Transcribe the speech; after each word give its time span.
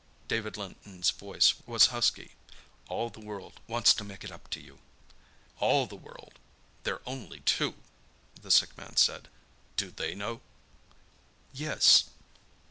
David 0.27 0.57
Linton's 0.57 1.11
voice 1.11 1.53
was 1.67 1.85
husky. 1.93 2.31
"All 2.87 3.11
the 3.11 3.19
world 3.19 3.59
wants 3.67 3.93
to 3.93 4.03
make 4.03 4.23
it 4.23 4.31
up 4.31 4.49
to 4.49 4.59
you." 4.59 4.79
"All 5.59 5.85
the 5.85 5.95
world—they're 5.95 7.07
only 7.07 7.41
two!" 7.41 7.75
the 8.41 8.49
sick 8.49 8.75
man 8.75 8.95
said. 8.97 9.27
"Do 9.77 9.91
they 9.91 10.15
know?" 10.15 10.41
"Yes." 11.53 12.05